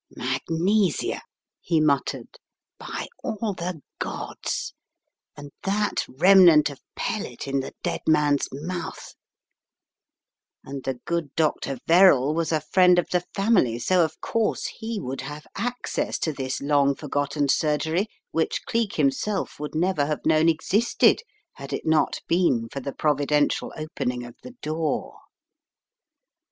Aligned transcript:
"Magnesia," 0.15 1.21
he 1.59 1.79
muttered. 1.79 2.39
"By 2.79 3.05
all 3.23 3.53
the 3.53 3.83
Gods— 3.99 4.73
and 5.37 5.51
that 5.61 6.07
remnant 6.09 6.71
of 6.71 6.81
pellet 6.95 7.47
in 7.47 7.59
the 7.59 7.73
dead 7.83 7.99
man's 8.07 8.47
mouth!" 8.51 9.13
And 10.65 10.83
the 10.85 10.95
good 11.05 11.35
Dr. 11.35 11.77
Verrall 11.85 12.33
was 12.33 12.51
a 12.51 12.61
friend 12.61 12.97
of 12.97 13.11
the 13.11 13.21
family, 13.35 13.77
so 13.77 14.03
of 14.03 14.19
course 14.21 14.65
he 14.65 14.99
would 14.99 15.21
have 15.21 15.45
access 15.55 16.17
to 16.17 16.33
this 16.33 16.61
long 16.61 16.95
forgot 16.95 17.33
ten 17.33 17.47
surgery 17.47 18.07
which 18.31 18.65
Cleek 18.65 18.95
himself 18.95 19.59
would 19.59 19.75
never 19.75 20.07
have 20.07 20.25
known 20.25 20.49
existed 20.49 21.21
had 21.53 21.71
it 21.73 21.85
not 21.85 22.21
been 22.27 22.67
for 22.69 22.79
the 22.79 22.91
providential 22.95 23.71
opening 23.77 24.23
of 24.25 24.33
the 24.41 24.55
door. 24.63 25.19